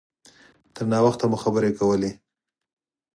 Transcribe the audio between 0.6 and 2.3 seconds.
تر ناوخته مو خبرې کولې.